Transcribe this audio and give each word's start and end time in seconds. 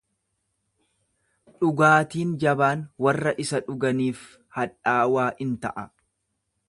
Dhugaatiin 1.63 2.31
jabaan 2.43 2.81
warra 3.07 3.35
isa 3.45 3.61
dhuganiif 3.69 4.25
hadhaawaa 4.57 5.29
in 5.47 5.57
ta'a. 5.67 5.85